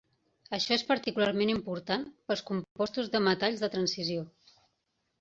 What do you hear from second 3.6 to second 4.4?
de transició.